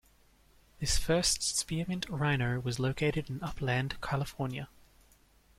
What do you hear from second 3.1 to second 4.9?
in Upland, California.